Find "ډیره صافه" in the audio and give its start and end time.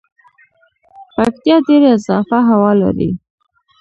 1.67-2.39